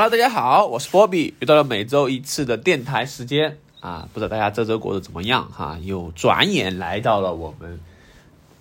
[0.00, 4.08] Hello，大家好，我是波比，又到了每周一次的电台时间啊！
[4.14, 5.76] 不知道大家这周过得怎么样哈？
[5.82, 7.78] 又转眼来到了我们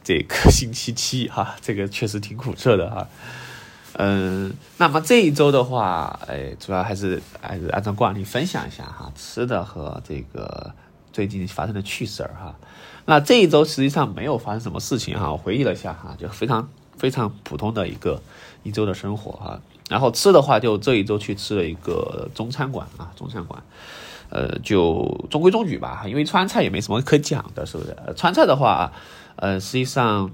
[0.03, 3.07] 这个星期七哈，这个确实挺苦涩的哈。
[3.93, 10.73] 嗯，那么这一周的话，哎，主要还是还是按照惯例分享一下哈，吃的和这个
[11.13, 12.53] 最近发生的趣事儿哈。
[13.05, 18.21] 那这一周实际上没有发生什么事情哈，我回忆了一下哈，就非常非常普通的一个
[18.63, 19.61] 一周的生活哈。
[19.89, 23.61] 然后吃的话，就这一周去吃了一个中餐馆啊，中餐馆，
[24.29, 27.97] 呃，就中规中矩吧，因为川菜也没什么可讲的，是不是？
[28.15, 28.93] 川菜的话，
[29.35, 30.29] 呃，实际上，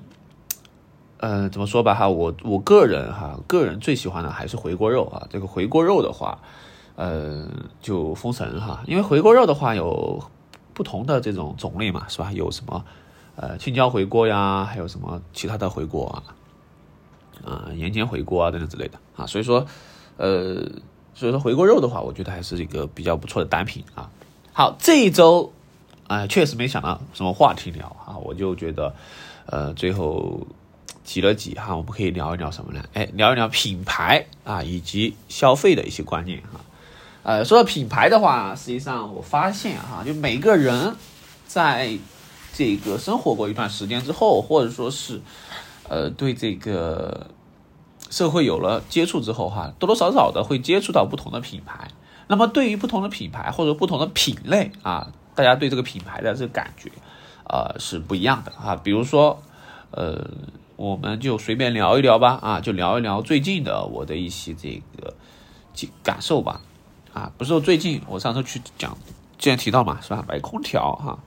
[1.17, 5.25] 呃，怎么说吧哈，我我个人哈，个人最喜欢的还是回锅肉啊。
[5.29, 6.37] 这个回锅肉的话，
[6.97, 7.47] 呃，
[7.81, 10.21] 就封神哈，因为回锅肉的话有
[10.73, 12.29] 不同的这种种类嘛，是吧？
[12.33, 12.83] 有什么
[13.37, 16.35] 呃青椒回锅呀，还有什么其他的回锅啊？
[17.75, 19.65] 年前回锅啊，等等之类的啊，所以说，
[20.17, 20.55] 呃，
[21.13, 24.09] 所以说回锅肉的话，我觉得还是一个比较不错的单品啊。
[24.53, 25.51] 好，这一周，
[26.07, 28.93] 啊，确实没想到什么话题聊啊，我就觉得，
[29.45, 30.45] 呃，最后
[31.03, 32.83] 挤了挤哈，我们可以聊一聊什么呢？
[32.93, 36.61] 哎，聊一聊品牌啊，以及消费的一些观念哈。
[37.23, 40.95] 呃，说到品牌的话，实际上我发现哈，就每个人
[41.47, 41.97] 在
[42.53, 45.21] 这个生活过一段时间之后，或者说是。
[45.87, 47.27] 呃，对这个
[48.15, 51.89] 社会有了接触之后，哈，多多少少的会接触到不同的品牌。
[52.27, 56.89] 那么，对于不同的品牌或者不同的品类啊，大家对这个品牌的这个感觉，
[57.49, 58.73] 呃，是不一样的啊。
[58.77, 59.43] 比如说，
[59.91, 60.25] 呃，
[60.77, 65.13] 我们就随便聊一聊吧，啊，就聊一聊最近的我的一些这个
[66.01, 66.61] 感受吧。
[67.11, 68.97] 啊，不是说最近，我上次去讲，
[69.37, 70.23] 之前提到嘛，是吧？
[70.25, 71.19] 买空调哈。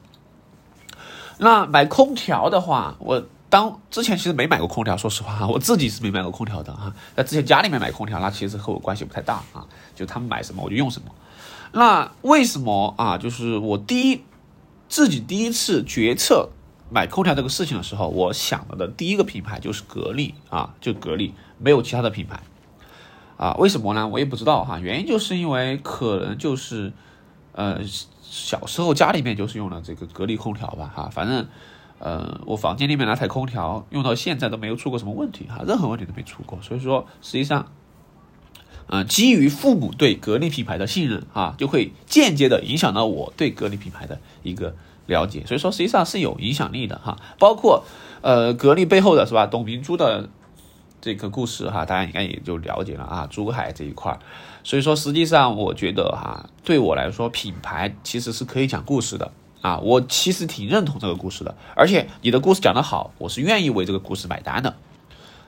[1.36, 3.22] 那买空调的话，我。
[3.50, 6.92] 当之前其实没买过空调，说实话哈， 我自己是没买过空调的哈。
[7.16, 11.08] 那之前家里面买空调，那其实和我关系不太大啊，就他们买什么我就用什么。
[11.72, 13.16] 那为什么啊？
[13.16, 14.22] 就是我第一
[14.88, 16.50] 自己第一次决策
[16.90, 22.40] 买空调这个事情的时候，我想到的第一个品牌就是格力啊，就格力，没有其他的品牌
[23.38, 23.54] 啊。
[23.54, 24.06] 为什么呢？
[24.08, 24.78] 我也不知道哈。
[24.78, 26.92] 原因就是因为可能就是
[27.52, 27.80] 呃
[28.22, 31.48] 小时候家里面就是用了这个格力空调吧哈，反正。
[31.98, 36.58] 呃，我房间里面那台空调用到现在都没有出过什么问题哈，任何问题都没出过。
[36.62, 37.72] 所以说，实际上，
[38.86, 44.76] 嗯，基于父母对格力品牌的信任啊，就会间接的影响到我对格力品牌的一个
[45.06, 45.44] 了解。
[45.44, 47.16] 所以说，实际上是有影响力的哈。
[47.38, 47.84] 包括
[48.22, 50.28] 呃，格力背后的是吧，董明珠的
[51.00, 54.20] 这个故事哈，大家应该也就了解了啊，珠海这一块儿。
[54.62, 59.32] 所以说，实际上我觉得哈，对我来说，品牌其实是可以讲故事的。
[59.60, 64.76] 啊，我其实挺认同这个故事的，而且你的故事讲得好，我是愿意为这个故事买单的。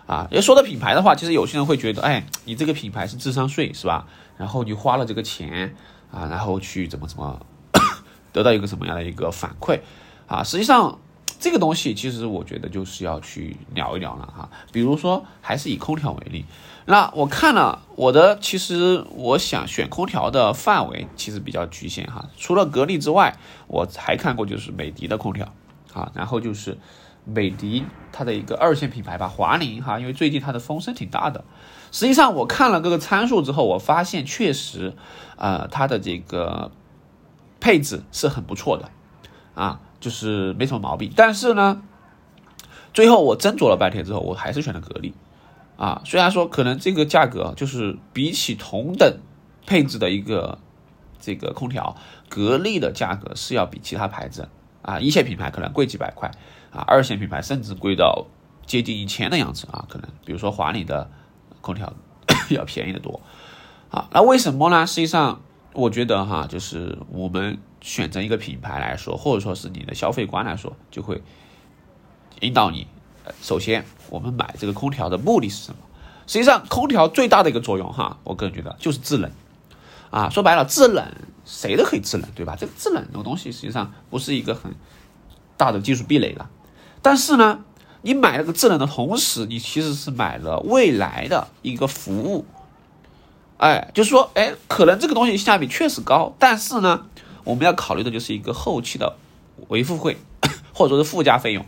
[0.06, 4.08] 啊，要说到品牌的话，其实有些人会觉得，哎，你这个品牌是智商税是吧？
[4.36, 5.76] 然后你花了这个钱
[6.10, 7.40] 啊，然后去怎么怎么
[8.32, 9.78] 得到一个什么样的一个反馈
[10.26, 10.42] 啊？
[10.42, 10.98] 实际上，
[11.38, 14.50] 这个东西其实我觉得就是要去聊一聊了哈。
[14.72, 16.44] 比如说，还是以空调为例。
[16.90, 23.36] 那我看了我的，其实我想选空调的范围其实比较局限哈，除了格力之外，
[23.68, 25.54] 我还看过就是美的的空调，
[25.92, 26.76] 啊，然后就是
[27.24, 31.44] 美的它的一个二线品牌吧，华凌哈，因为最近它的风声挺大的。
[31.92, 34.96] 实际上我看了各个参数之后，我发现确实，
[35.36, 36.72] 呃，它的这个
[37.60, 38.90] 配置是很不错的，
[39.54, 41.12] 啊，就是没什么毛病。
[41.14, 41.82] 但是呢，
[42.92, 45.14] 最后我斟酌了半天之后，我还是选了格力。
[45.80, 49.18] 啊，虽然说可能这个价格就是比起同等
[49.66, 50.58] 配置的一个
[51.18, 51.96] 这个空调，
[52.28, 54.50] 格力的价格是要比其他牌子
[54.82, 56.30] 啊一线品牌可能贵几百块
[56.70, 58.26] 啊，二线品牌甚至贵到
[58.66, 61.10] 接近一千的样子啊，可能比如说华里的
[61.62, 61.90] 空调
[62.50, 63.18] 要便宜的多
[63.90, 64.06] 啊。
[64.12, 64.86] 那为什么呢？
[64.86, 65.40] 实际上
[65.72, 71.22] 我觉得哈，就是我们选择一个品牌来说，或者说是你的消费观来说，就会
[72.40, 72.86] 引导你。
[73.42, 75.78] 首先，我们买这个空调的目的是什么？
[76.26, 79.30] 实际上，空调最大的一个作用，哈，我个人觉得就是制冷。
[80.10, 81.04] 啊，说白了，制冷
[81.44, 82.56] 谁都可以制冷，对吧？
[82.58, 84.74] 这个制冷这个东西实际上不是一个很
[85.56, 86.50] 大的技术壁垒了。
[87.02, 87.64] 但是呢，
[88.02, 92.44] 你买了个制冷的同时，你其实是买了未来的一个服务。
[93.58, 97.06] 哎，就是说，哎，可能这个东西性价比确实高，但是呢，
[97.44, 99.16] 我们要考虑的就是一个后期的
[99.68, 100.16] 维护费，
[100.72, 101.66] 或者说是附加费用。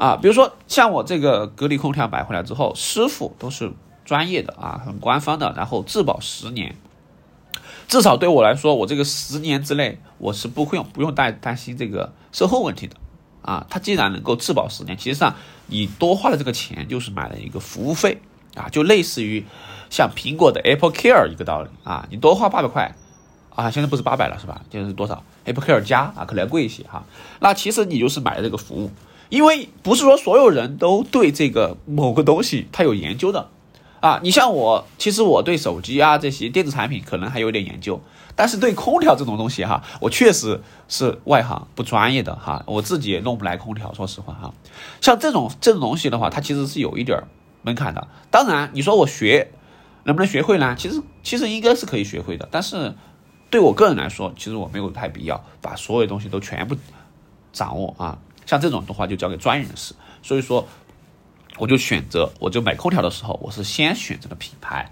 [0.00, 3.70] 啊，比如说像我这个格力空调买回来之后，师傅都是
[4.02, 6.74] 专业的啊，很官方的，然后质保十年，
[7.86, 12.96] 至少对我来说，我这个十年之内我是不会用不用担担心这个售后问题的
[13.42, 13.66] 啊。
[13.68, 15.36] 它既然能够质保十年，其实上
[15.66, 18.22] 你多花了这个钱就是买了一个服务费
[18.54, 19.44] 啊，就类似于
[19.90, 22.96] 像苹果的 Apple Care 一个道理啊，你多花八百块
[23.54, 24.62] 啊，现在不是八百了是吧？
[24.70, 27.04] 就是多少 Apple Care 加啊，可能要贵一些哈。
[27.40, 28.90] 那其实你就是买了这个服务，
[29.30, 33.48] 因为不是说所有人都对这个某个东西他有研究的
[34.00, 34.20] 啊。
[34.22, 37.98] 你像我，其实我对手机啊这些电子产品可能还有点研究。
[38.36, 44.54] 但是对空调这种东西哈，我确实是外行不专业的哈，我自己也弄不来空调，说实话哈。
[45.00, 47.22] 像这种这种东西的话，它其实是有一点
[47.62, 48.08] 门槛的。
[48.30, 49.50] 当然，你说我学
[50.04, 50.74] 能不能学会呢？
[50.78, 52.48] 其实其实应该是可以学会的。
[52.50, 52.94] 但是
[53.50, 56.74] 对我个人来说，其实我没有太必要把所有东西都全部
[57.52, 58.16] 掌握啊。
[58.50, 59.94] 像这种的话，就交给专业人士。
[60.24, 60.66] 所以说，
[61.56, 64.90] 我就选择，我就买空调的时候，我是先选择了品牌。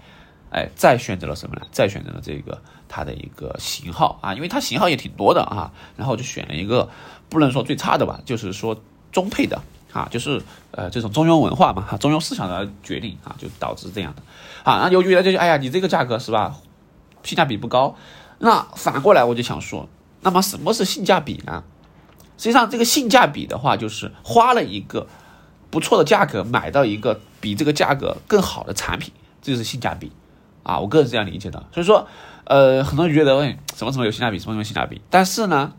[0.49, 1.67] 哎，再选择了什么呢？
[1.69, 6.89] 再选择了这个它的一个型号啊，因为它型号也挺多的啊，然后就选了一个
[7.27, 10.41] 不能说最差的吧，就是说中配的啊，就是
[10.71, 14.21] 呃这种中庸文化嘛哈，中庸思想的决定啊，就导致这样的
[14.63, 14.79] 啊。
[14.81, 16.55] 那由于呢，就哎呀，你这个价格是吧，
[17.23, 17.97] 性价比不高。
[18.39, 19.89] 那反过来我就想说，
[20.21, 21.65] 那么什么是性价比呢？
[22.39, 25.05] 实际上这个性价比的话，就是花了一个
[25.69, 30.11] 不错的价格买到一个比这个价格更好的产品，这就是性价比。
[30.63, 32.07] 啊，我个人是这样理解的，所以说，
[32.43, 35.73] 呃，很多人觉得，哎，什么什么有性价比，什么什么性价比，但是呢，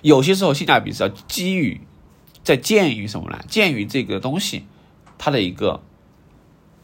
[0.00, 1.80] 有些时候性价比是要基于，
[2.42, 3.38] 在鉴于什么呢？
[3.46, 4.64] 鉴于这个东西
[5.18, 5.82] 它的一个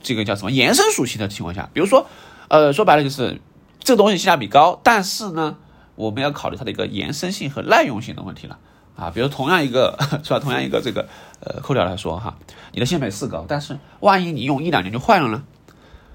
[0.02, 2.06] 这个叫什么延伸属性的情况下，比如说，
[2.49, 3.40] 呃，说白了就是
[3.78, 5.56] 这个东西性价比高，但是呢，
[5.94, 8.58] 我们要考虑它的一个延伸性和耐用性的问题了
[8.96, 9.10] 啊。
[9.10, 10.38] 比如同样一个 是吧？
[10.38, 11.08] 同样一个这个
[11.40, 12.37] 呃空调来说哈，
[12.72, 15.44] 你的性价比是高，但是万一你用一两年就坏了呢？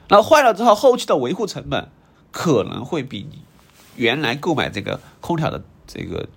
[0.07, 1.89] 那坏了之后，后期的维护成本
[2.31, 3.41] 可能会比你
[3.95, 6.29] 原来购买这个空调的这个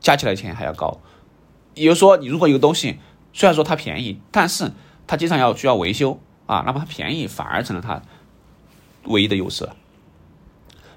[0.00, 1.00] 加起来钱还要高。
[1.74, 3.00] 也就是说，你如果一个东西
[3.32, 4.70] 虽然说它便宜，但是
[5.08, 8.00] 它经常要需要维修啊，那么它便宜反而成了它
[9.06, 9.76] 唯一的优势了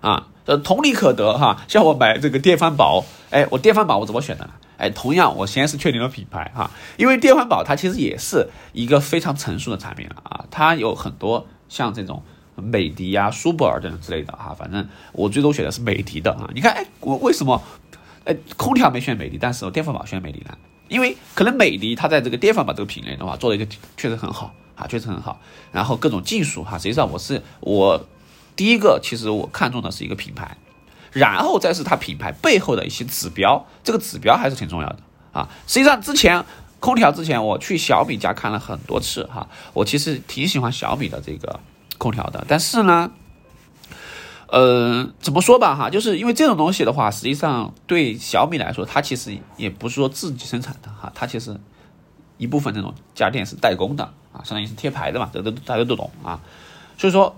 [0.02, 0.28] 啊。
[0.48, 1.62] 呃，同理可得哈。
[1.68, 4.52] 像我买这个电饭煲，哎，我电饭煲我怎么选的呢？
[4.78, 11.46] 哎，同样我先是确定了品牌哈，因为电饭煲它其实也是一个非常成熟的产品了啊，它有很多。
[11.70, 12.24] 像这种
[12.56, 16.50] 美的呀、舒泊尔等等之类的哈，反正我最终选的是美的的啊。
[16.56, 17.62] 你看，哎，我为什么，
[18.24, 20.58] 哎，空调没选美的，但是我电饭煲选美的呢？
[20.88, 23.66] 因为可能美的它在这个电饭煲这个品类的话，做的一个
[23.98, 25.42] 确实很好啊，确实很好。
[25.74, 28.02] 然后各种技术哈，实际上我是我
[28.58, 30.58] 第一个，其实我看中的是一个品牌，
[31.14, 35.00] 然后再是它品牌背后的一些指标，这个指标还是挺重要的
[35.32, 35.48] 啊。
[35.66, 36.44] 实际上之前。
[36.80, 41.60] 空调之前我去小米家看了很多次哈，我其实挺喜欢小米的这个
[41.98, 43.12] 空调的，但是呢，
[44.46, 51.60] 呃，怎么说吧哈，就是因为这种东西的话，实际上对小米来说，它其实也不是说自己生产的哈，它其实
[52.38, 56.40] 一部分这种家电是代工的啊，相当于是贴牌的嘛，这都大家都懂啊，
[56.96, 57.36] 所以说，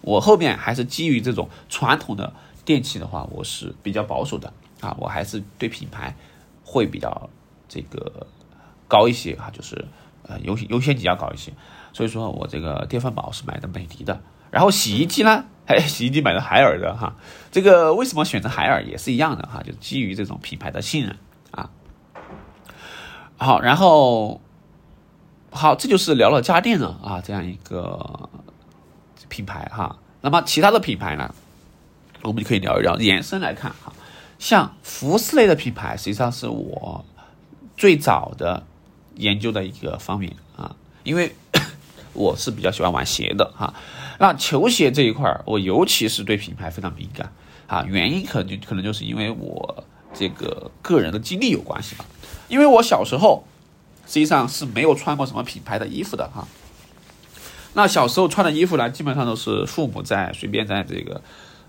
[0.00, 2.32] 我后面还是基于这种传统的
[2.64, 6.14] 电器的话，我是比较保守的啊，我还是对品牌
[6.64, 7.30] 会比较
[7.68, 8.26] 这个。
[8.90, 9.86] 高一些啊，就是
[10.24, 11.52] 呃优优先级要高一些，
[11.92, 14.20] 所以说我这个电饭煲是买的美的的，
[14.50, 17.14] 然后洗衣机呢， 哎，洗衣机买的海尔的哈，
[17.52, 21.16] 这个为什么选择海尔也是一样的哈，就基于这种品牌的信任
[21.52, 21.70] 啊。
[23.36, 24.40] 好，然后
[25.52, 28.28] 好，这就是聊了家电的啊这样一个
[29.28, 31.34] 品牌哈，那么其他的品牌呢，
[32.22, 33.92] 我们就可以聊一聊延伸来看哈，
[34.38, 37.04] 像服饰类的品牌，实际上是我
[37.76, 38.64] 最早的。
[39.16, 41.34] 研究的一个方面啊，因为
[42.14, 43.74] 我是比较喜欢玩鞋的哈，
[44.18, 47.30] 那球鞋这一块儿，我尤其是对品牌非常敏感
[47.66, 52.06] 啊，原因可能就可能就是因为我这个个人的经历有关系吧，
[52.48, 53.44] 因为我小时候
[54.06, 56.48] 实际上是没有穿过什么品牌的衣服的哈，
[57.74, 61.22] 那小时候穿的衣服呢，基本上都是父母在随便在这个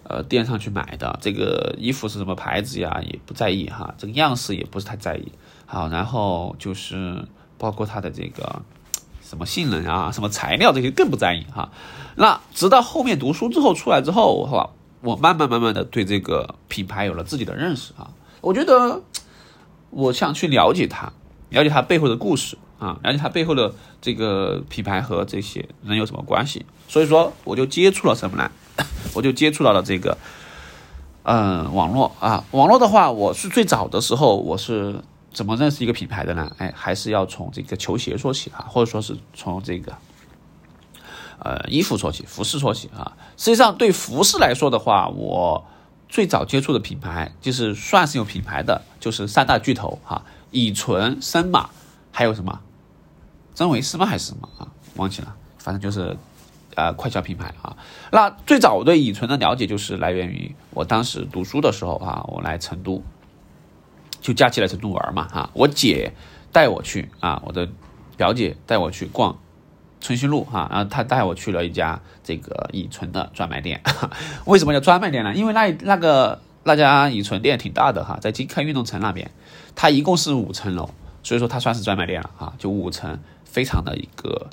[0.03, 5.31] 呃店上去买的，这个衣服是什么牌子呀，也不在意哈，这个样式也不是太在意，
[5.65, 7.25] 好，然后就是。
[7.61, 8.63] 包括它的这个
[9.21, 11.69] 什么性能啊，什么材料这些更不在意哈。
[12.15, 18.09] 那直到后面读书之后出来之后，哈，我慢慢慢慢的对这个品牌有了自己的认识啊。
[18.41, 19.03] 我觉得
[19.91, 21.13] 我想去了解它，
[21.49, 26.65] 了解它背后的故事啊，了解它背后的这个品牌和这些人有什么关系。
[26.89, 28.51] 所以说，我就接触了什么呢？
[29.15, 30.17] 我就接触到了这个
[31.23, 32.43] 嗯网络啊。
[32.51, 35.01] 网络的话，我是最早的时候我是。
[35.33, 36.53] 怎么认识一个品牌的呢？
[36.57, 39.93] 哎，还是要从这个球鞋说起啊，或者说是从这个
[41.39, 43.15] 呃衣服说起，服饰说起啊。
[43.37, 45.65] 实际上，对服饰来说的话，我
[46.09, 50.21] 最早接触的品牌就是算是有品牌的，就是三大巨头哈，
[50.51, 51.69] 以纯、森马，
[52.11, 52.59] 还有什么
[53.61, 54.07] 真维斯吗？
[54.07, 54.67] 还是什么啊？
[54.95, 55.35] 忘记了。
[55.59, 56.17] 反正就是
[56.73, 57.77] 呃快消品牌啊。
[58.11, 63.03] 那最早我对乙醇的了解就是来源于我当时读书的时候啊，我来成都，
[64.19, 66.13] 就假期来成都玩嘛哈，我姐
[66.51, 67.69] 带我去啊，我的
[68.17, 69.37] 表姐带我去逛。
[69.99, 73.79] 春熙路哈，然后他带我去了一家这个乙醇的专卖店。
[74.45, 75.35] 为什么叫专卖店呢？
[75.35, 79.29] 因为那那个那家乙醇店挺大的哈，在金开运动城那边，
[79.75, 80.89] 它一共是五层楼，
[81.21, 82.51] 所以说它算是专卖店了哈。
[82.57, 83.19] 就五层，
[83.51, 84.49] 非常的一个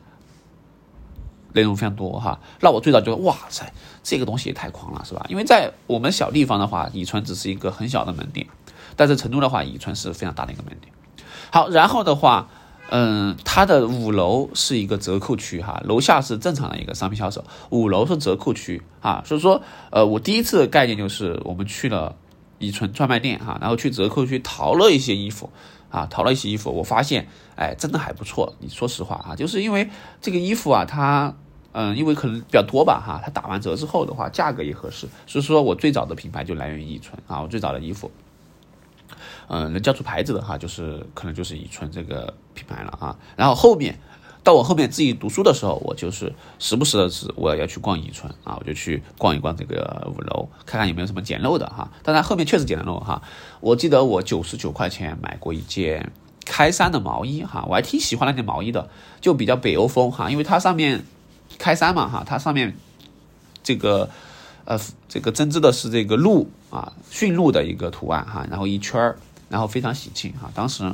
[1.52, 2.40] 内容非常多哈。
[2.60, 5.24] 那我最早觉得哇塞，这个东西也太狂了是吧？
[5.28, 8.46] 因为在我们小地方的话，乙醇只是一个很小的门店，
[8.96, 10.92] 但是成都的话，乙醇是非常大的一个门店。
[11.50, 12.48] 好，然后的话。
[12.90, 19.22] 嗯，它的五楼是一个折扣区哈，楼下是正常的一个商品销售，五楼是折扣区啊。
[19.26, 22.16] 所以说，呃，我第一次的概念就是我们去了
[22.58, 25.50] 乙醇专卖店哈，然后去折扣区淘了一些衣服
[25.90, 27.26] 啊，淘了一些衣服，我发现
[27.56, 28.54] 哎，真的还不错。
[28.60, 29.88] 你说实话啊，就是因为
[30.20, 31.34] 这个衣服啊，它
[31.72, 38.10] 嗯，因为可能比较多吧哈，它打完折之后的话，价格也合适，所以说我最早的品牌就来源于以纯啊，我最早的衣服。
[39.48, 43.16] 嗯，能叫出牌子的哈，就是可能就是以纯这个品牌了啊。
[43.34, 43.98] 然后后面
[44.42, 51.90] 到我后面自己读书的时候，我就是时不时的是我要去逛宜春啊，我就去逛一逛这个五楼，看看有没有什么捡漏的哈。
[52.02, 53.22] 当然后面确实捡了漏哈。
[53.60, 56.12] 我记得我九十九块钱买过一件
[56.46, 58.88] 开衫的毛衣哈，我还挺喜欢那件毛衣的，
[59.20, 61.04] 就比较北欧风哈，因为它上面
[61.58, 62.76] 开衫嘛哈，它上面
[63.62, 64.08] 这个
[64.64, 69.18] 呃这个针织的是这个鹿啊驯鹿的一个图案哈，然后一圈儿。
[69.50, 70.92] 然后非常喜庆哈，当时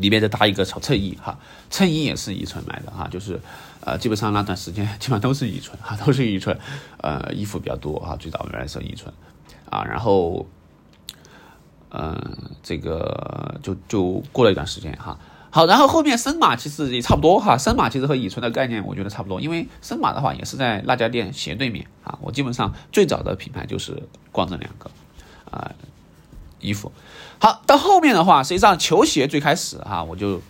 [0.00, 1.38] 里面再搭一个小衬衣哈，
[1.70, 3.40] 衬衣也是乙醇买的哈，就是
[3.84, 6.58] 呃基本上那段时间 基本上都是乙醇哈， 都是乙醇，
[6.98, 9.12] 呃衣服比较多哈，最早原来是乙醇
[9.68, 10.46] 啊，然后
[11.90, 12.18] 嗯
[12.62, 15.18] 这个就就过了一段时间哈，
[15.50, 24.02] 好，然后后面森马其实也差不多哈，森马其实和乙醇的概念我觉得差不多，因为森马的话也是在那家店斜对面啊，我基本上最早的品牌就是
[24.32, 24.90] 逛这两个
[25.50, 25.70] 啊。
[26.60, 26.92] 衣服，
[27.40, 30.40] 好，到后面的话，实际上球鞋最开始哈，我就，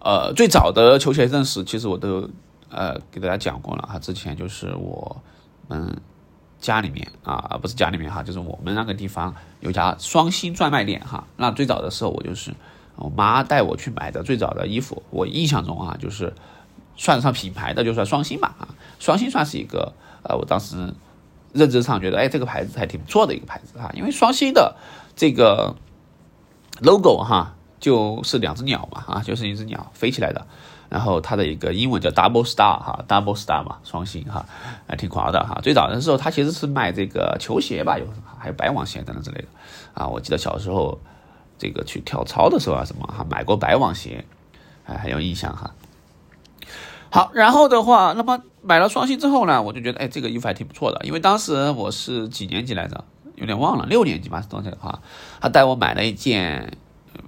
[0.00, 2.28] 呃，最早的球鞋认识，其实我都
[2.70, 3.98] 呃给大家讲过了哈。
[3.98, 5.22] 之前就是我
[5.68, 6.00] 们
[6.58, 11.26] 家里面啊，不是家里面哈，就是我们那个地方有家双星专卖店哈。
[11.36, 12.52] 那最早的时候，我就是
[12.96, 16.34] 我妈带我去买的最早的衣服，我印象中啊，就是
[16.96, 18.68] 算得上品牌的，就算双星吧啊。
[18.98, 20.92] 双星算是一个呃，我当时。
[21.54, 24.76] 认知上觉得，哎，这个牌子还挺不错的一个牌子哈，因为双星的
[25.14, 25.76] 这个
[26.82, 30.46] logo 哈，就是两只鸟嘛，啊，就是一只鸟飞起来的，
[30.88, 34.44] 然后它的一个英文叫 double star 哈，double star 嘛，双星哈，
[34.88, 35.60] 还挺狂的哈。
[35.62, 38.04] 最早的时候，它其实是卖这个球鞋吧，有
[38.38, 39.48] 还有白网鞋等等之类的
[39.94, 40.08] 啊。
[40.08, 40.98] 我记得小时候
[41.56, 44.24] 这个去跳操的时候啊，什么哈，买过白网鞋，
[44.82, 45.70] 还很有印象哈。
[47.14, 51.00] 好，然后的话，那么买了双星之后呢，我就觉得，哎，这个衣服还挺不错的。
[51.04, 53.04] 因为当时我是几年级来着，
[53.36, 54.98] 有点忘了，六年级吧，是多少哈？
[55.40, 56.76] 他带我买了一件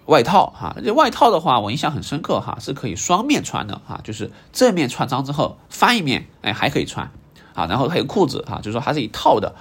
[0.07, 7.09] 外套哈，这外套的话，我印象很深刻哈，是可以双面穿的哈，就是正面穿脏之后翻一面，哎，还可以穿
[7.55, 7.67] 啊。
[7.67, 9.55] 然后还有裤子哈，就是说它是一套的，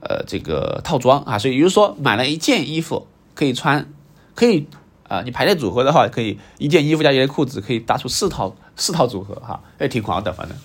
[0.00, 3.88] 呃，这个套装啊，所以也就是说买了一件衣服可以穿，
[4.34, 4.66] 可以。
[5.10, 10.56] 啊，你排列组合的话，可以一件衣服加一件裤子，可以搭出四套四套组合哈，也挺狂的，反正。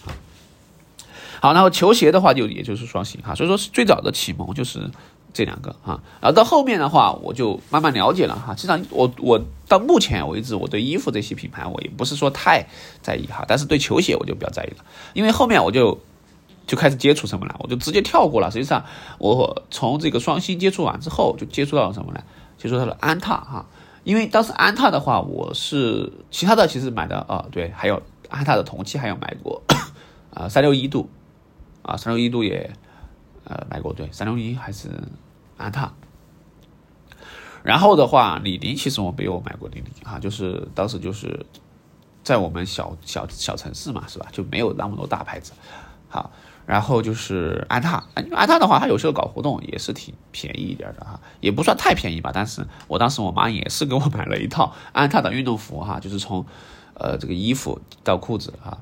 [1.42, 4.90] 好，然后球鞋的话就也就是双星哈，所以说最早的启蒙就是
[5.34, 8.56] 这两个哈，然后到后面的话我就慢慢了解了哈。
[8.56, 12.66] 实际上我我到目前为止我对衣服这些品牌我也不是说太
[13.02, 16.00] 在意哈，但是对球鞋我就比较在意了，因为后面我就
[16.66, 18.50] 就开始接触什么了，我就直接跳过了。
[18.50, 18.84] 实际上
[19.20, 22.24] 我从这个双星接触完之后，就接触到了什么呢？
[22.58, 23.66] 接触到了安踏哈。
[24.06, 29.62] 因为当时安踏的话，我是其他的其实买的啊，对，还有安踏的同期还有买过，
[30.32, 31.10] 啊，三六一度，
[31.82, 32.72] 啊，三六一度也
[33.46, 34.90] 呃买过，对，三六一还是
[35.58, 35.92] 安踏。
[37.64, 41.44] 然后的话，李宁其实我没有买过李宁啊，就是当时就是
[42.24, 44.28] 在我们小小小城市嘛，是吧？
[44.32, 45.52] 就没有那么多大牌子，
[46.08, 46.32] 好。
[46.66, 52.32] 然后就是安踏，安踏的话，它有时候搞活动也是挺便宜一点的哈，也不算太便宜吧。
[52.34, 56.46] 但是我当时我妈也是给我买了一套 安踏的运动服哈，就是从，
[56.96, 58.78] 呃，这个衣服到裤子哈，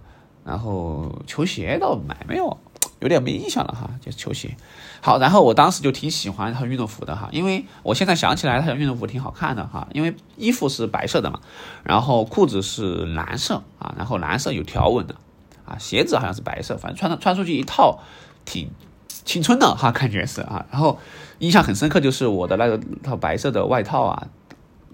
[0.45, 2.57] 然后球鞋倒买没有，
[3.01, 4.55] 有点没印象了哈，就是球鞋。
[5.01, 11.41] 好，然后我当时就挺喜欢套运动服的哈，因为我现在想起来，它运动服挺好看的哈，因为衣服是白色的嘛，
[11.83, 15.15] 然后裤子是蓝色啊，然后蓝色有条纹的。
[15.65, 17.99] 啊，鞋子好像是白色，反正穿的穿出去一套，
[18.45, 18.69] 挺
[19.07, 20.65] 青春的哈，感觉是啊。
[20.71, 20.99] 然后
[21.39, 24.27] 印象很深刻，就是我的那个套白色的外套啊，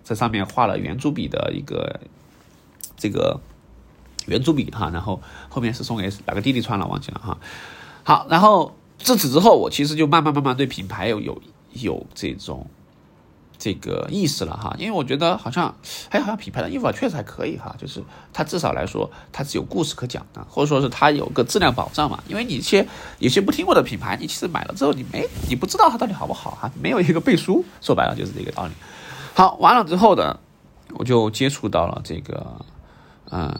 [0.04, 2.00] 在上面画了圆珠笔的一个
[2.96, 3.40] 这个
[4.28, 7.38] 圆珠笔哈，然后后面是送给哪个弟弟穿了忘记了哈。
[8.04, 11.42] 好，然后自此之后，我其实就慢慢慢慢对品牌有有
[11.74, 12.68] 有这种。
[13.60, 15.76] 这个意思了哈，因为我觉得好像，
[16.10, 18.02] 哎，好像品牌的衣服，确实还可以哈，就是
[18.32, 22.24] 它至少来说，它是有故事可讲的，或者说是它有个质量保障嘛。
[22.30, 22.88] 因为你一些
[23.20, 28.72] 有些不听过的品牌，你其实买了之后，你没你不知道它到底好不好哈，没有一个背书，说白了就是这个道理。
[29.34, 30.40] 好，完了之后的，
[30.94, 32.66] 我就接触到了这个，
[33.30, 33.54] 嗯，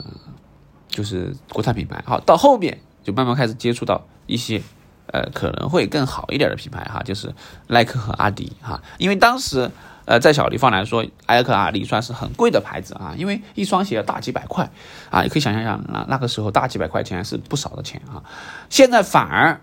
[0.88, 2.02] 就是国产品牌。
[2.08, 4.62] 好，到后面就慢慢开始接触到一些。
[5.12, 7.34] 呃，可能会更好一点的品牌哈，就是
[7.68, 9.70] 耐克和阿迪哈，因为当时
[10.06, 14.70] 呃，在小地方来说，耐克、阿迪算是很贵的牌子啊，因为一双鞋要大几百块
[15.10, 18.24] 啊，你可以想象一下，那那个时候大几百块钱是不少的钱啊。
[18.70, 19.62] 现在反而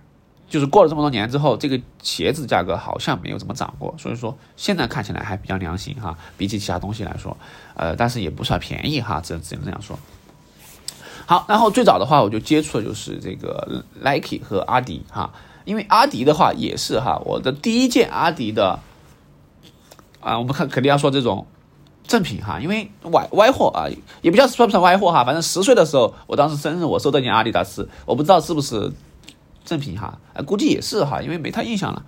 [0.49, 7.37] 就是过了这么多年之后，这个鞋子价格好像没有怎么涨过，所以说现在看起来还比较良心哈，比起其他东西来说，
[7.75, 9.99] 呃，但是也不算便宜哈，只只能这样说。
[11.29, 15.33] 好，然后最早的话，我就接触的就是这个 Nike 和阿迪哈，
[15.65, 18.79] 因为阿迪的话也是哈，我的第一件阿迪的
[20.21, 21.45] 啊，我们看肯定要说这种
[22.07, 23.91] 正品哈，因为歪歪货啊，
[24.23, 28.93] 也不叫算不算歪货哈，反正十岁的时候，我当时生日我收到件阿迪达斯，我不知道是不是
[29.65, 32.05] 正品哈，估计也是哈，因为没太印象了。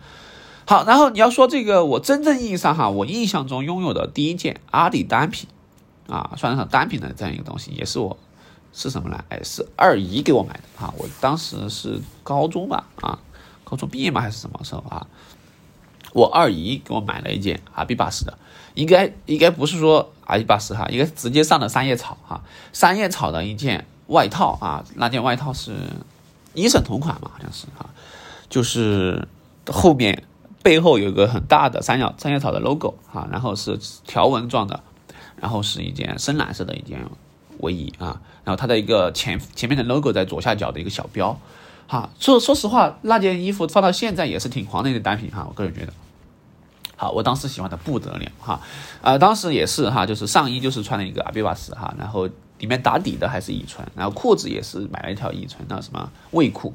[0.64, 5.48] 好，然后你要说这个我真正意义上哈，我印象中拥有的第一件阿迪单品
[6.06, 8.16] 啊，算得上单品的这样一个东西，也是我。
[8.72, 9.24] 是什么呢？
[9.28, 10.92] 哎，是二姨给我买的啊！
[10.96, 13.18] 我当时是高中吧，啊，
[13.64, 15.06] 高中毕业嘛还是什么时候啊？
[16.12, 18.38] 我二姨给我买了一件阿迪巴斯的，
[18.74, 25.74] 应该应该不是说阿迪巴斯哈，应该直接上的三叶草哈，三叶草的一件外套啊，那件外套是
[26.54, 27.90] 一审同款嘛，好像是哈，
[28.48, 29.26] 就是
[29.66, 30.24] 后面
[30.62, 34.82] 背后有个很大的三叶三叶草的 logo 哈，然后是条纹状的，
[35.36, 37.04] 然后是一件深蓝色的一件。
[37.60, 41.38] 唯一啊，然后它的一个前前面的 logo 在左下角的一个小标，
[41.86, 45.92] 哈，说说实话，那件衣服放到现在也是挺狂的一个单品哈，我个人觉得，
[46.96, 48.60] 好，我当时喜欢的不得了哈，
[49.02, 52.26] 啊，当时也是哈，就是上衣就是穿了一个阿比巴斯哈，然后
[52.58, 56.74] 里面打底的还是乙醇，然后裤子也是买了一条乙醇的什么卫裤，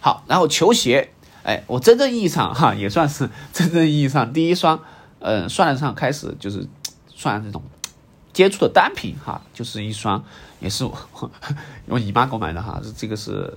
[0.00, 1.10] 好，然后球鞋，
[1.42, 4.80] 哎，我真正意义上哈也算是真正意义上第一双，
[5.20, 6.66] 嗯，算得上开始就是
[7.14, 7.62] 算这种。
[8.32, 10.24] 接触的单品哈，就是一双，
[10.58, 10.96] 也是我
[11.86, 13.52] 我姨妈给我买的哈，这个是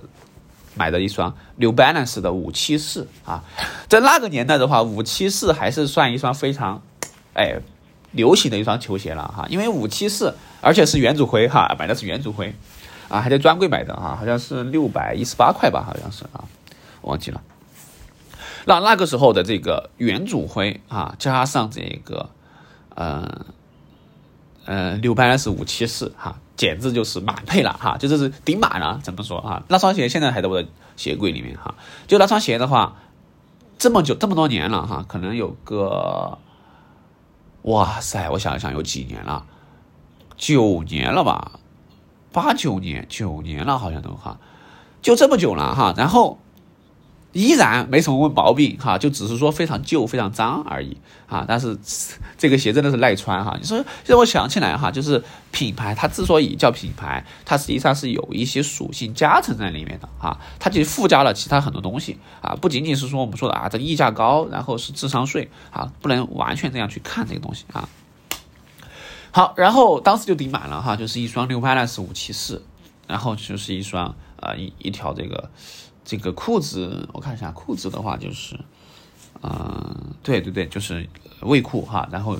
[0.74, 3.42] 买的一双 New Balance 的五七四啊，
[3.88, 6.82] 在那个年代的话，五七四还是算一双非常
[7.32, 7.56] 哎
[8.12, 12.54] 流行的一双球鞋了哈，因为五七四而且是原主灰哈，买的是原主灰
[13.08, 16.44] 啊，还在专柜买的哈，好像是六百一十八块吧，好像是啊，
[17.00, 17.40] 忘记了。
[18.66, 22.28] 那那个时候的这个原主灰啊，加上这个
[22.94, 23.22] 嗯。
[23.22, 23.46] 呃，
[25.00, 29.62] 六百是五七四哈，简直就是满配了哈，就这是顶满了，怎么说啊？
[29.68, 31.74] 那双鞋现在还在我的鞋柜里面哈，
[32.06, 32.96] 就那双鞋的话，
[33.78, 36.38] 这么久这么多年了哈，可能有个，
[37.62, 39.46] 哇塞，我想一想有几年了，
[40.36, 41.52] 九年了吧，
[42.32, 44.38] 八九年，九年了好像都哈，
[45.00, 46.38] 就这么久了哈，然后。
[47.36, 50.96] 依然没什么毛病哈，就只是说非常旧、非常脏而已
[51.28, 51.44] 啊。
[51.46, 51.76] 但是
[52.38, 53.54] 这个鞋真的是耐穿哈。
[53.60, 60.40] 你说让我想起来哈，就是品牌它之所以叫品牌，它实际上是有一些属性加成在里面的啊。
[60.58, 67.86] 它就附加了其他很多东西啊，不仅仅是说我们说的啊，这溢价高，然后是智商税啊，不能完全这样去看这个东西啊。
[69.30, 72.64] 好，然后当时就顶满了哈，就是一双 New Balance 五七四，
[73.06, 75.50] 然后就是一双啊一一条这个。
[76.06, 78.56] 这个裤子，我看一下裤子的话，就是，
[79.42, 81.08] 嗯，对对对，就是
[81.40, 82.38] 卫裤哈，然后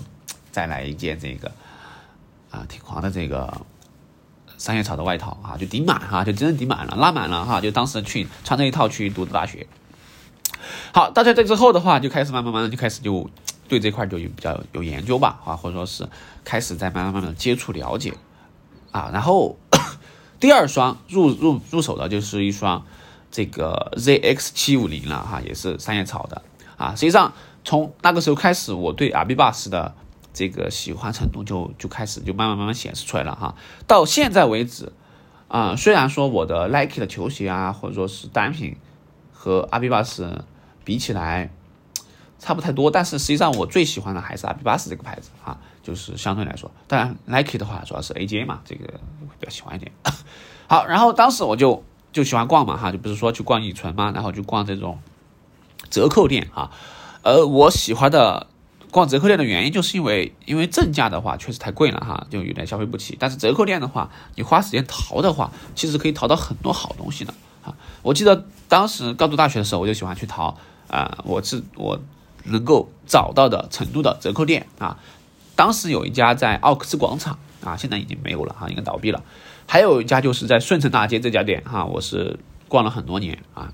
[0.53, 1.51] 再来一件这个
[2.53, 3.61] 啊，挺狂的这个
[4.57, 9.67] 三叶草的外套啊，就顶满哈，就真的顶满了，拉满了哈，就当时去穿这一套去读的大学。
[10.93, 13.29] 好，大家在之后的话，就开始慢慢慢慢就开始就
[13.67, 16.09] 对这块就比较有研究吧啊，或者说是
[16.45, 18.15] 开始在慢慢慢慢接触了解
[18.93, 19.59] 啊，然后
[20.39, 22.87] 第二双入入入手的就是一双。
[23.31, 26.43] 这个 ZX 七五零了哈，也是三叶草的
[26.77, 26.95] 啊。
[26.95, 27.33] 实际上
[27.65, 29.95] 从那个时候开始，我对阿比巴斯的
[30.33, 33.55] 这个喜欢程度就就开始就慢慢慢慢显示出来了哈。
[33.87, 34.93] 到现在为止
[35.49, 38.77] 啊，虽然说我的 Nike 的球鞋啊，或者说是单品
[39.33, 40.45] 和阿比巴斯
[40.85, 41.51] 比起来
[42.39, 48.87] 差不太多，但是实际上我最喜欢的还是阿比巴斯这个牌子啊，就是相对来说，当然 Nike 的话主要是 AJ 嘛，这个
[49.39, 49.91] 比较喜欢一点。
[50.69, 51.83] 好，然后当时我就。
[52.17, 54.99] 就喜欢逛嘛哈，就不是说去逛乙醇嘛，然后就逛这种
[55.91, 56.71] 折扣店哈。
[57.21, 58.47] 呃，我喜欢的
[58.91, 63.19] 逛折扣店的原因，就是因为因为正价的话确实太贵了哈，就有点消费不起。
[63.21, 67.75] 但是折扣店的话，你花时间淘的话，其实可以淘到很多好东西的啊。
[68.01, 70.57] 我记得当时刚读大学的时候，我就喜欢去淘
[70.89, 72.01] 啊，我是我
[72.45, 74.97] 能够找到的成都的折扣店啊。
[75.55, 79.23] 当时有一家在奥克斯广场啊，现在已经没有了哈，应该倒闭了。
[79.67, 83.73] 还有一家就是在顺城大街这家店哈，我是逛了很多年啊。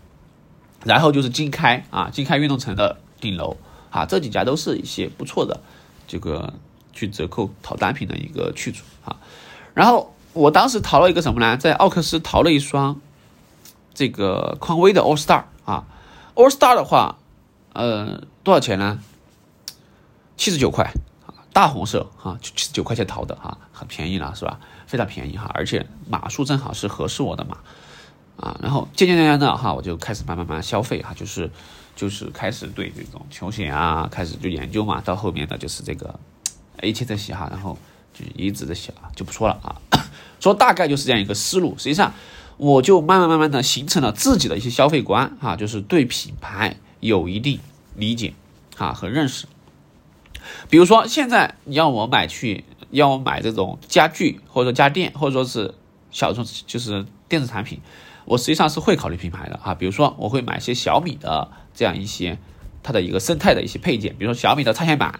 [0.84, 3.56] 然后就是经开啊，经开运动城的顶楼
[3.90, 5.60] 啊，这几家都是一些不错的
[6.08, 6.54] 这个
[6.92, 9.16] 去折扣淘单品的一个去处啊。
[9.74, 11.56] 然后我当时淘了一个什么呢？
[11.56, 13.00] 在奥克斯淘了一双
[13.94, 15.84] 这个匡威的 All Star 啊
[16.34, 17.18] ，All Star 的话，
[17.74, 18.98] 呃，多少钱呢？
[20.36, 20.90] 七十九块，
[21.52, 24.58] 大红色哈，七十九块钱淘的哈，很便宜了是吧？
[24.86, 27.58] 非常便宜哈，而且码数正好是合适我的码。
[28.38, 31.48] 啊，然后渐渐渐渐的哈，我就开始慢慢慢慢消费哈，就是
[31.94, 36.18] 就是开始对这种球鞋啊，开始就研究嘛，到后面的就是这个
[36.78, 37.78] A 七这些哈，然后
[38.14, 39.76] 就一直这些啊，就不说了啊，
[40.40, 41.76] 说大概就是这样一个思路。
[41.76, 42.14] 实际上，
[42.56, 47.60] 我就慢慢慢慢的形成了自己的一些消费观哈，就是对品牌有一定
[47.94, 48.32] 理解
[48.78, 49.46] 啊和认识。
[50.70, 55.74] 比如说现在你要我买去要我买这种家具或者说家电或者说是
[56.10, 57.80] 小众就是电子产品。
[58.24, 62.38] 我实际上是会考虑品牌的啊，比如说我会买一些小米的这样一些
[62.82, 65.18] 它的一个生态的一些配件，比如说小米的插线板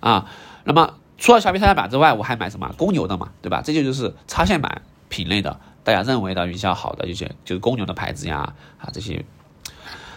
[0.00, 0.30] 啊。
[0.64, 3.62] 那么除了小米插线板之外，我还买什么公牛的嘛，对吧？
[3.64, 9.24] 这就就是插线板品类的，大家认为的比较好的一些就是公牛的牌子呀啊这些。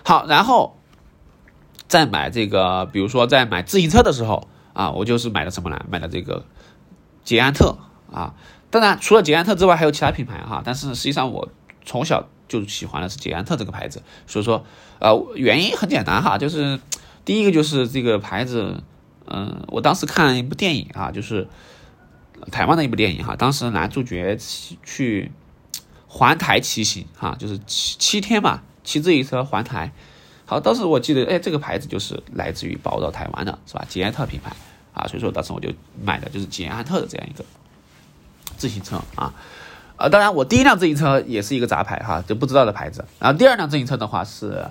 [0.04, 0.78] 好，然后
[1.90, 5.86] 在买这个，比如说在买自行车的时候啊，我就是买的什么呢？
[5.90, 6.46] 买的这个
[7.26, 7.78] 捷安特
[8.10, 8.36] 啊。
[8.70, 11.50] 当然，除了捷安特之外，还有其他品牌哈，但是实际上我。
[11.86, 14.64] 从小就喜欢的是捷安特这个牌子，所以说，
[15.00, 16.80] 呃，原因很简单哈，就是
[17.26, 18.84] 第一个就是这个牌子，
[19.26, 21.48] 嗯，我当时看一部电影啊，就是
[22.52, 24.38] 台湾的一部电影哈，当时男主角
[24.84, 25.32] 去
[26.06, 29.92] 环台骑行哈，就是七七天嘛，骑自行车环台，
[30.50, 33.86] 好，当时我记得，哎，这个牌子就是来自于宝岛台湾的，是吧？
[33.88, 34.52] 捷安特品牌
[34.96, 35.72] 啊，所以说当时我就
[36.04, 37.46] 买的就是捷安特的这样一个
[38.58, 39.32] 自行车啊。
[39.98, 43.06] 呃，当然，我第一辆自行车也是一个杂牌哈，就不知道的牌子。
[43.20, 44.66] 然后第二辆自行车的话是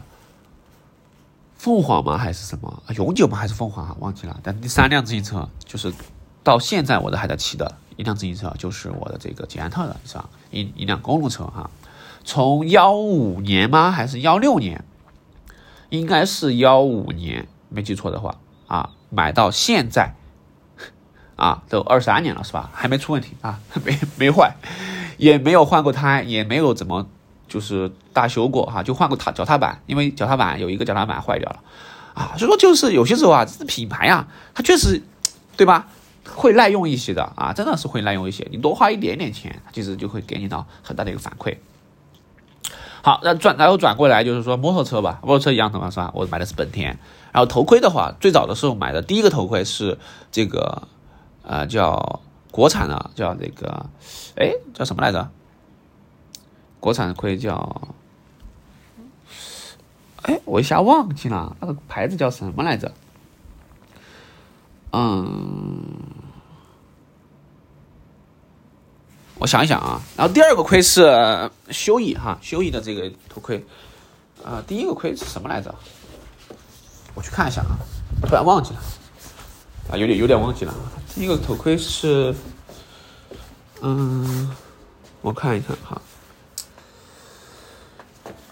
[1.56, 2.18] 凤凰吗？
[2.18, 2.82] 还是什么？
[2.96, 3.38] 永久吗？
[3.38, 3.96] 还是凤凰啊？
[4.00, 4.36] 忘记了。
[4.42, 5.94] 但第三辆自行车就是
[6.42, 10.28] 到现在我都还在骑的一辆自行车，就是我的这个捷安特的，是吧？
[10.50, 11.70] 一一辆公路车哈。
[12.24, 13.92] 从幺五年吗？
[13.92, 14.84] 还是幺六年？
[15.90, 18.34] 应该是幺五年，没记错的话
[18.66, 20.14] 啊，买到现在
[21.36, 22.70] 啊，都二三年了是吧？
[22.74, 24.54] 还没出问题啊，没 没坏。
[25.16, 27.08] 也没有换过胎，也没有怎么
[27.48, 31.60] 就是大修过哈，就换过踏脚踏板，因为脚踏板有一个脚踏板坏掉了，
[32.14, 35.02] 啊，所以说就是有些时候啊，这品牌啊，它确实，
[35.56, 35.88] 对吧？
[36.36, 38.46] 会耐用一些的啊，真的是会耐用一些。
[38.52, 41.56] 你多花一点点钱，其实就会给你到很大的一个反馈。
[43.02, 46.10] 好，那转然后转过来就是说摩托车吧，摩托车一样的嘛是吧？
[46.14, 46.98] 我买的是本田。
[47.32, 49.98] 然后头盔的话，最早的时候买的第一个头盔是
[50.30, 50.88] 这个，
[51.42, 52.20] 呃，叫。
[52.50, 53.86] 国产的叫那个，
[54.34, 55.28] 哎，叫什么来着？
[56.80, 57.92] 国产的盔叫，
[60.22, 62.90] 哎，我一下忘记了，那个牌子叫什么来着？
[64.92, 65.84] 嗯，
[69.38, 70.00] 我想一想啊。
[70.16, 73.64] 然后第二个盔是修伊哈，修伊的这个头盔。
[74.44, 75.74] 啊，第一个盔是什么来着？
[77.14, 77.76] 我去看一下啊，
[78.22, 78.80] 突然忘记了。
[79.90, 80.74] 啊，有点有点忘记了。
[81.14, 82.34] 第一个头盔是，
[83.80, 84.50] 嗯，
[85.20, 86.00] 我看一看哈。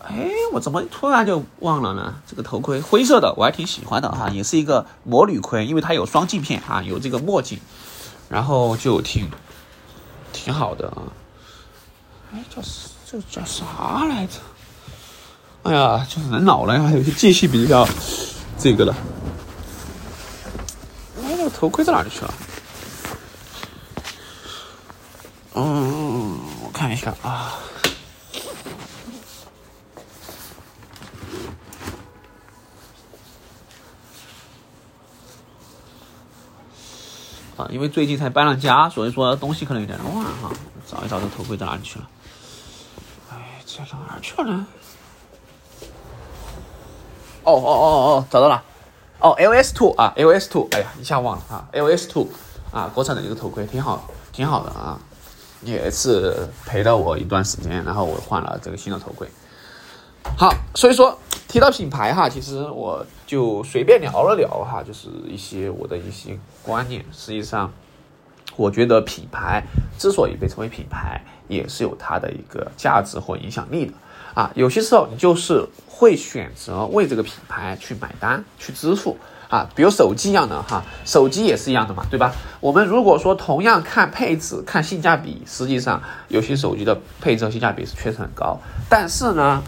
[0.02, 2.16] 哎，我怎么突然就忘了呢？
[2.26, 7.60] 这个头盔灰色的，我还挺喜欢的哈，也是一个魔女盔，因为它有双镜片啊，有这个墨镜，
[8.28, 9.30] 然后就挺
[10.46, 11.02] 挺好的啊。
[12.32, 12.62] 哎，叫
[13.10, 14.34] 这叫啥来着？
[15.64, 17.84] 哎呀，就是人老了呀，有些记性比较
[18.56, 18.94] 这个了。
[21.20, 22.34] 哎，那个头盔在哪里去了？
[25.54, 27.58] 嗯，我看一下啊。
[37.56, 40.50] 啊，因为最近才搬了家，所以说东西可能有点乱哈。
[40.86, 42.06] 找一找这头盔在哪里去了？
[43.32, 44.66] 哎，在哪儿去了呢？
[47.42, 48.62] 哦哦哦哦，找到了。
[49.18, 52.28] 哦，L S Two 啊，L S Two，哎呀，一下忘了啊，L S Two
[52.70, 55.00] 啊，国产的一个头盔，挺好，挺好的啊。
[55.62, 59.26] 也是陪了我一段时间，然后我换了这个新的头盔。
[60.36, 67.04] 好，所以说提到品牌哈，其实我就随便聊了聊哈，就是一些我的一些观念。
[67.12, 67.72] 实际上，
[68.56, 69.62] 我觉得品牌
[69.96, 73.92] 之所以被称为品牌，也是有它的一个价值或影响力的
[74.34, 74.50] 啊。
[74.54, 79.16] 有些时候你就是会选择为这个品牌去买单、去支付
[79.48, 79.70] 啊。
[79.74, 82.34] 比如手机一样的哈，手机也是一样的嘛，对吧？
[82.60, 88.58] 我们如果说同样看配置、看性价比，实际上有些手机的配置和性价比是确实很高，
[88.90, 89.62] 但是呢。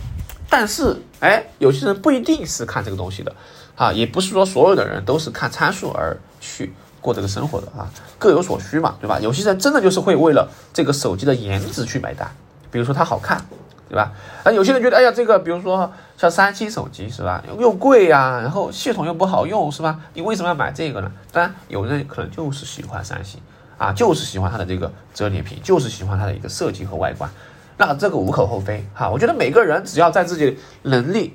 [0.51, 3.35] 但是，哎，有些人不一定是看这个东西的，
[3.77, 9.19] 啊，也不是说所有的人都是看参数而去过这个生活的啊，各有所需嘛，对吧？
[9.21, 12.29] 有些人真的就是会为了这个手机的颜值去买单，
[12.71, 13.45] 比如说它好看，
[13.89, 14.13] 对吧？
[14.43, 20.01] 啊，有些人觉得，哎呀，这个比如说像三星手机是吧，又贵呀，然后系统又不好用是吧？
[20.15, 21.13] 你为什么要买这个呢？
[21.31, 23.39] 当然，有人可能就是喜欢三星，
[23.77, 27.31] 啊，就是喜欢它的这个折叠屏，就是喜欢它的一个设计和外观。
[27.79, 31.35] 那这个无可厚非哈，我觉得每个人只要在自己能力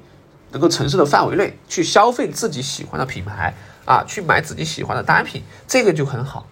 [0.51, 3.53] 能够承受的范围内去消费自己喜欢的品牌
[3.85, 6.45] 啊，去买自己喜欢的单品，这个就很好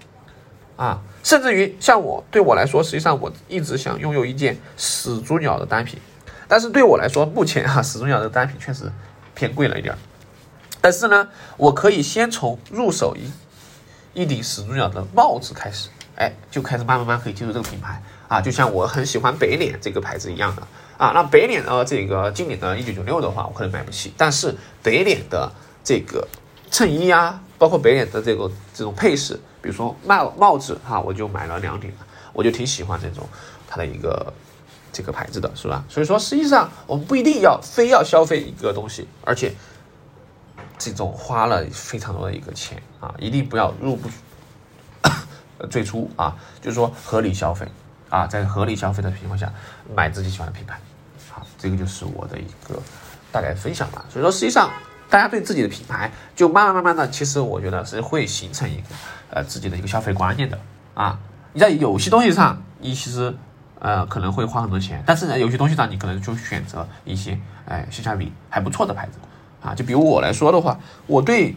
[0.78, 1.02] 啊。
[1.24, 6.00] 甚至于像我对我来说，实际上我一直想拥有一件始祖鸟的单品，
[6.48, 8.92] 但是对我来说，目前哈始祖鸟的单品确实
[9.36, 9.98] 偏贵了一点儿。
[10.80, 11.28] 但是呢，
[11.58, 18.02] 我可以先从入手一一顶始祖鸟的帽子开始，哎，就开始慢慢慢可以接受这个品牌。
[18.32, 20.66] 啊，就像我很喜欢北脸这个牌子一样的
[20.98, 25.52] 啊，那北脸的这个经典的一九九六的话，我可能买不起，但是北脸的
[25.84, 26.26] 这个
[26.72, 31.92] 衬衣啊，包括北脸的这个这种配饰，比如说帽帽子哈，我就买了两顶，
[32.32, 33.28] 我就挺喜欢这种
[33.68, 34.34] 它的一个
[34.94, 35.84] 这个牌子的，是吧？
[35.90, 39.54] 所以说，实际上我们不一定要非要消费一个东西，而且
[40.78, 44.10] 这种花了非常多的一个钱啊，一定不要入不
[45.70, 47.68] 最初啊，就是说合理消费。
[48.12, 49.52] 啊，在合理消费的情况下
[49.96, 50.78] 买自己喜欢的品牌，
[51.32, 52.78] 好，这个就是我的一个
[53.32, 54.04] 大概分享吧。
[54.10, 54.70] 所以说，实际上
[55.10, 58.84] 大家对自己的品牌，就慢慢慢慢的，其实我觉得是会形成一个
[59.30, 60.60] 呃自己的一个消费观念的
[60.94, 61.18] 啊。
[61.54, 63.34] 你在有些东西上，你其实
[63.80, 69.14] 呃可能会花很多钱，但是呢，有些东西上你可能就选择一些哎性价比还不错的牌子
[69.62, 69.74] 啊。
[69.74, 71.56] 就比如我来说的话，我对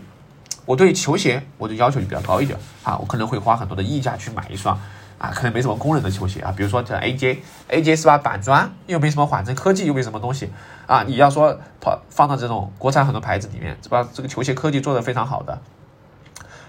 [0.67, 4.79] 我对球鞋我的要求就比较高一点啊，我可能会花很多的溢价去买一双。
[5.25, 8.19] 啊，可能没什么功能的球鞋啊，比如说这 AJ，AJ 是吧？
[8.19, 10.51] 板砖又没什么缓震科技，又没什么东西
[10.87, 11.03] 啊。
[11.07, 14.07] 你要说放放到这种国产很多牌子里面，是吧？
[14.13, 15.59] 这个球鞋科技做的非常好的，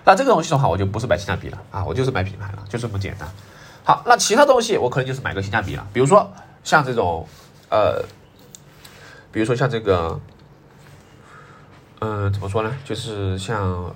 [0.06, 3.28] 那这个东西的话，我就不是买性价比了啊，我就是买品牌了，就这么简单。
[3.84, 6.32] 好，那其他东西我可能就是买个性价比了，比如说
[6.63, 7.28] 像这种
[7.70, 8.02] 呃，
[9.32, 10.20] 比如说像这个，
[12.00, 12.72] 嗯，怎么说呢？
[12.86, 13.94] 就是像，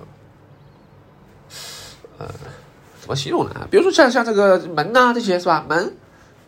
[2.18, 2.28] 呃。
[3.10, 3.66] 怎么形容呢？
[3.68, 5.64] 比如说像像这个门呐，这些是吧？
[5.68, 5.92] 门，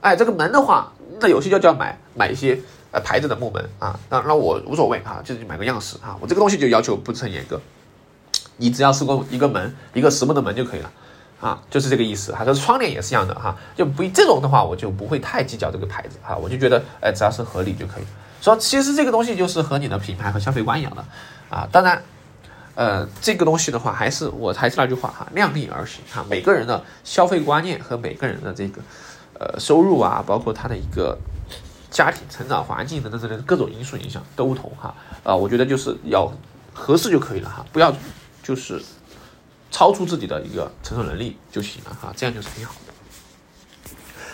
[0.00, 2.56] 哎，这个门的话，那有些就叫买买一些
[2.92, 3.98] 呃牌子的木门啊。
[4.08, 6.16] 那那我无所谓啊，就是买个样式啊。
[6.20, 7.60] 我这个东西就要求不是很严格，
[8.58, 10.90] 你只要是个一个门，一个实木的门就可以了
[11.40, 12.32] 啊，就是这个意思。
[12.32, 18.04] 还是窗帘也是一样的哈，就不这种的话，我就不会太计较这个牌子哈，我就觉得哎，只要是合理就可以。
[18.40, 21.04] 说其实这个东西就是和你的品牌和消费观一样的
[21.50, 22.00] 啊，当然。
[22.74, 26.24] 呃，这个东西的话，还是我还是那句话哈，量力而行哈。
[26.30, 28.80] 每个人的消费观念和每个人的这个
[29.38, 31.18] 呃收入啊，包括他的一个
[31.90, 34.94] 家庭成长环境等等等等各种因素影响都不同哈。
[35.22, 36.32] 啊，我觉得就是要
[36.72, 37.94] 合适就可以了哈，不要
[38.42, 38.82] 就是
[39.70, 42.92] 超出自己的一个承受能力就行了哈，这样就是挺好的。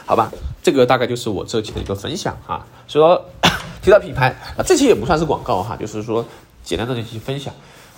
[0.06, 0.30] 好吧，
[0.62, 2.64] 这个大概就是我这期的一个分享哈。
[2.86, 3.24] 所以说
[3.82, 6.24] 提到品牌啊，这期也不算是广告哈，就是说
[6.62, 7.52] 简单的一些分享。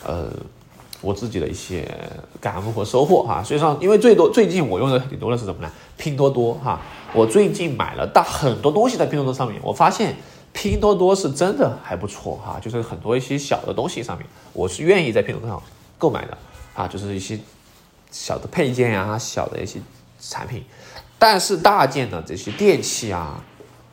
[0.05, 0.29] 呃，
[1.01, 1.87] 我自己的一些
[2.41, 5.71] 感悟和收获哈，所以说，因为最多最近我用的挺多的是什么呢？
[5.97, 6.81] 拼多多哈，
[7.13, 10.17] 我最近买了大很多东西在拼多多上面，我发现
[10.53, 15.63] 拼多多是真的还不错哈，就是很多一些小的东西上面，我是愿意在拼多多上
[15.99, 16.37] 购买的
[16.75, 17.39] 啊，就是一些
[18.11, 19.79] 小的配件呀，小的一些
[20.19, 20.65] 产品，
[21.19, 23.43] 但是大件的这些电器啊，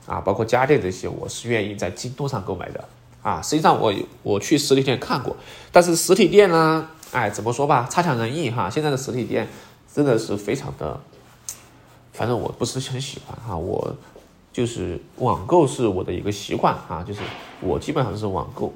[0.06, 2.84] 啊，包括家电这些，我是愿意在京东上购买的。
[3.22, 5.36] 啊，实际上我我去实体店看过，
[5.72, 8.70] 但是实体店呢，哎，怎么说吧，差强人意哈。
[8.70, 9.48] 现在的实体店
[9.94, 11.00] 真的是非常的，
[12.14, 13.58] 反正我不是很喜欢哈。
[13.58, 13.96] 我
[14.54, 17.20] 就是网购是我的一个习惯啊，就是
[17.60, 18.74] 我基本上是网购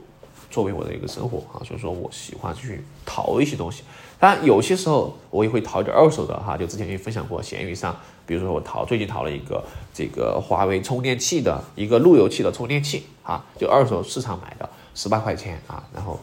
[0.49, 3.83] 作为我的一个生活啊，所以说我喜欢去淘一些东西。
[4.19, 13.03] 当然有些时候我也会淘一点二手的哈，就之前也分享过，闲鱼上，比如说我淘最近淘了一个这个华为充电器的一个路由器的充电器。
[13.31, 16.19] 啊，就二手市场买的十八块钱啊，然后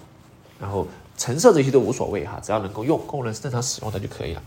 [0.61, 4.43] 然后成色这些都无所谓哈，只要能够用，功能是正常使用的就可以了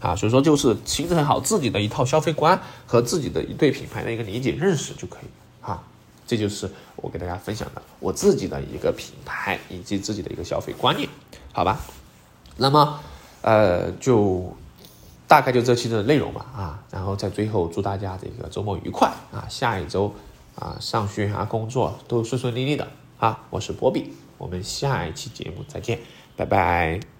[0.00, 0.16] 啊。
[0.16, 5.28] 所以说就是形成好自己的一套消费观和自己的一对品牌的一个理解认识就可以
[5.60, 5.82] 哈。
[6.26, 11.06] 这就是我给大家分享的我自己的一个品牌以及自己的一个消费观念，
[11.52, 11.78] 好吧？
[12.56, 12.98] 那么
[13.42, 14.56] 呃，就
[15.28, 16.82] 大概就这期的内容吧啊。
[16.90, 20.14] 然后在最后祝大家这个周末愉快啊，下一周。
[20.60, 22.86] 啊上学啊工作都顺顺利利的。
[23.18, 25.98] 啊我是波比我们下一期节目再见
[26.36, 27.19] 拜拜。